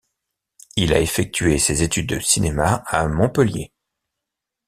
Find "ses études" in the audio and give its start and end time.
1.59-2.07